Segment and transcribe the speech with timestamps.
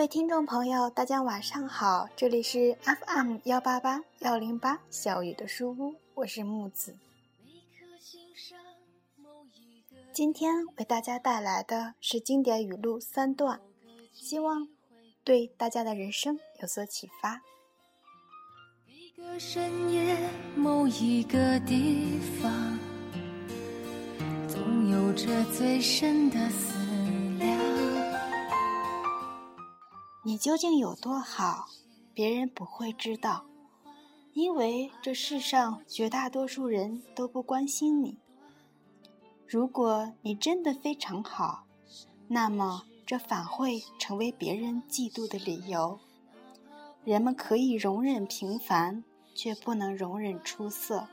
[0.00, 6.96] 各位听众朋友，大家晚上好，这里是 FM 幺八八幺零八小雨的书屋，我是木子。
[10.10, 13.60] 今天为大家带来的是经典语录三段，
[14.14, 14.66] 希望
[15.22, 17.42] 对大家的人生有所启发。
[18.86, 20.16] 一个深夜，
[20.56, 22.78] 某一个地方，
[24.48, 26.79] 总有着最深的思
[30.22, 31.68] 你究竟有多好，
[32.12, 33.46] 别人不会知道，
[34.34, 38.18] 因为这世上绝大多数人都不关心你。
[39.46, 41.64] 如果你真的非常好，
[42.28, 45.98] 那么这反会成为别人嫉妒的理由。
[47.02, 49.02] 人们可以容忍平凡，
[49.34, 51.08] 却不能容忍出色。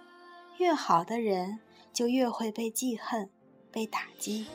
[0.58, 1.60] 越好的人，
[1.94, 3.30] 就越会被记恨、
[3.72, 4.46] 被打击。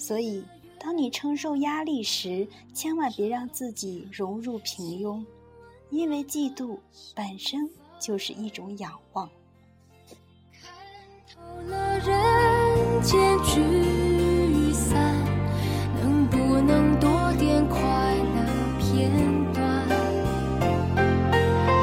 [0.00, 0.44] 所以。
[0.80, 5.24] 当你承受压力时，千万别让自己融入平庸，
[5.90, 6.78] 因为嫉妒
[7.14, 9.28] 本身就是一种仰望。
[10.62, 10.70] 看
[11.34, 15.14] 透了人间聚散，
[16.00, 17.78] 能不能多点快
[18.14, 18.44] 乐
[18.78, 19.10] 片
[19.52, 19.88] 段？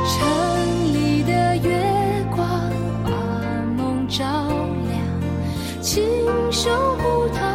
[0.08, 2.48] 城里的月光
[3.04, 3.10] 把
[3.78, 4.24] 梦照
[4.88, 6.02] 亮，请
[6.52, 7.55] 守护它。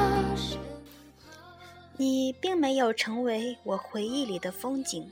[2.00, 5.06] 你并没有成为我回忆里的风景，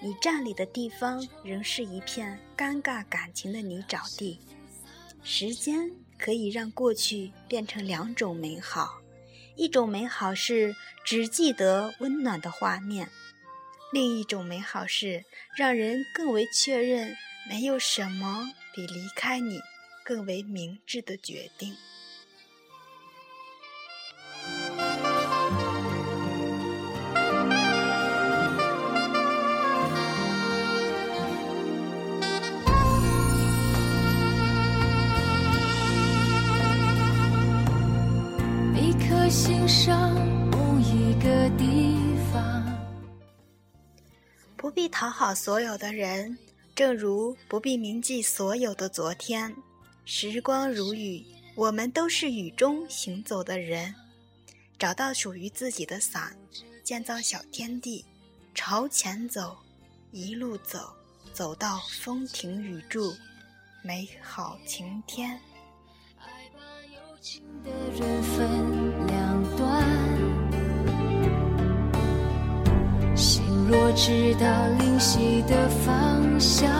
[0.00, 4.40] 你站立的地方仍是一片尴尬感情的泥沼地。
[5.22, 9.02] 时间可以让过去变成两种美好，
[9.56, 10.74] 一种美好是
[11.04, 13.10] 只记得温暖的画面，
[13.92, 17.14] 另一种美好是让人更为确认，
[17.46, 19.60] 没有什么比离开你
[20.02, 21.76] 更为明智的决定。
[39.62, 40.12] 欣赏
[40.50, 41.96] 某一个地
[42.32, 42.64] 方。
[44.56, 46.36] 不必讨好所有的人，
[46.74, 49.54] 正如不必铭记所有的昨天。
[50.04, 51.24] 时光如雨，
[51.54, 53.94] 我们都是雨中行走的人。
[54.80, 56.36] 找到属于自己的伞，
[56.82, 58.04] 建造小天地，
[58.56, 59.56] 朝前走，
[60.10, 60.92] 一路走，
[61.32, 63.14] 走到风停雨住，
[63.84, 65.38] 美好晴天。
[66.18, 66.60] 爱把
[66.92, 69.11] 有情的人分。
[73.94, 74.46] 知道
[74.78, 76.70] 灵犀的方向，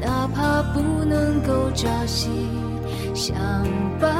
[0.00, 2.28] 哪怕不能够朝夕
[3.14, 3.34] 相
[4.00, 4.10] 伴。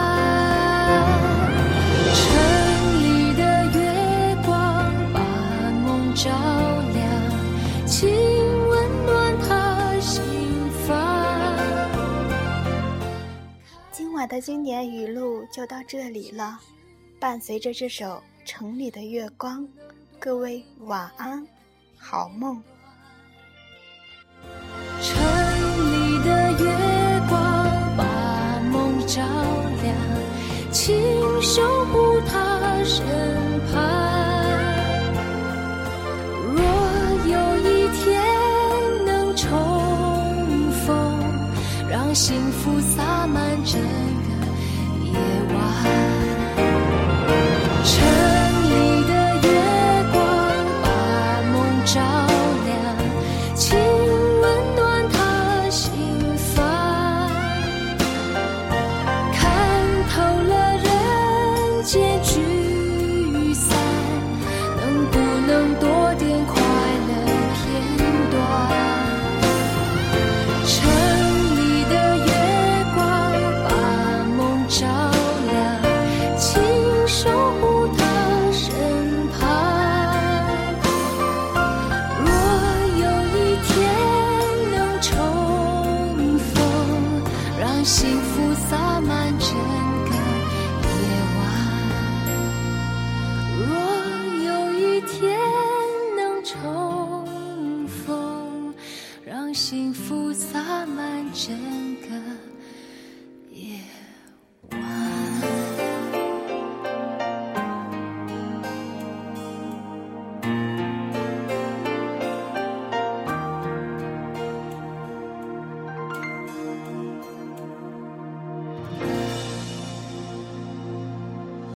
[2.14, 3.42] 城里的
[3.74, 5.20] 月光把
[5.84, 6.30] 梦照
[6.92, 7.04] 亮，
[7.84, 8.08] 请
[8.68, 10.22] 温暖他心
[10.86, 10.94] 房。
[13.90, 16.58] 今晚的经典语录就到这里了，
[17.18, 18.06] 伴随着这首
[18.46, 19.62] 《城里的月光》，
[20.18, 21.46] 各位晚安。
[22.06, 22.62] 好梦。
[25.00, 25.16] 城
[25.90, 26.70] 里的月
[27.30, 27.34] 光
[27.96, 28.04] 把
[28.70, 29.22] 梦照
[29.82, 29.96] 亮，
[30.70, 30.94] 请
[31.40, 33.06] 守护他身
[33.72, 33.72] 旁。
[36.54, 36.60] 若
[37.32, 38.04] 有一天
[39.06, 39.48] 能重
[40.86, 40.92] 逢，
[41.88, 42.43] 让心